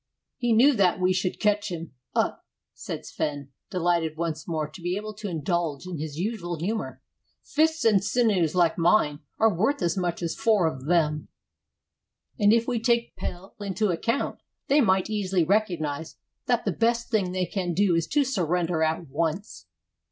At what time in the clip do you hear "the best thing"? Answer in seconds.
16.65-17.31